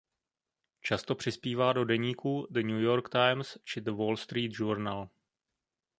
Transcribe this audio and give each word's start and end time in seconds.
Často 0.81 1.15
přispívá 1.15 1.73
do 1.73 1.85
deníků 1.85 2.47
The 2.49 2.63
New 2.63 2.81
York 2.81 3.09
Times 3.09 3.57
či 3.63 3.81
The 3.81 3.91
Wall 3.91 4.17
Street 4.17 4.51
Journal. 4.55 5.09